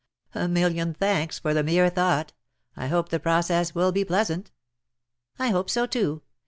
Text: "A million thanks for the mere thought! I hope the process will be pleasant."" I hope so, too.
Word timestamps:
"A 0.33 0.47
million 0.47 0.95
thanks 0.95 1.37
for 1.37 1.53
the 1.53 1.61
mere 1.61 1.87
thought! 1.91 2.33
I 2.75 2.87
hope 2.87 3.09
the 3.09 3.19
process 3.19 3.75
will 3.75 3.91
be 3.91 4.03
pleasant."" 4.03 4.49
I 5.37 5.49
hope 5.49 5.69
so, 5.69 5.85
too. 5.85 6.23